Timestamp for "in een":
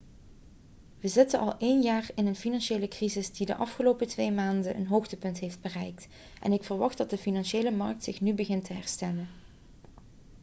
2.15-2.35